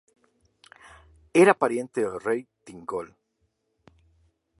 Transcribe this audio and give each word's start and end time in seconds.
Era 1.43 1.53
pariente 1.63 2.01
del 2.01 2.19
rey 2.19 2.47
Thingol. 2.63 3.15